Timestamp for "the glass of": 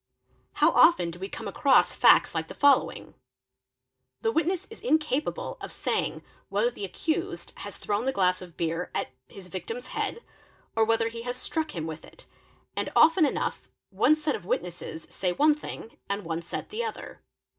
8.07-8.57